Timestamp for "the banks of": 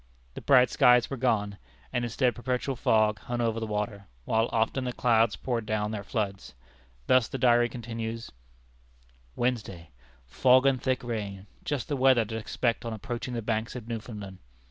13.35-13.87